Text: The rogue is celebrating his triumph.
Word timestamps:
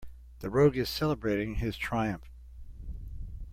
The 0.39 0.49
rogue 0.49 0.77
is 0.77 0.89
celebrating 0.89 1.57
his 1.57 1.77
triumph. 1.77 2.23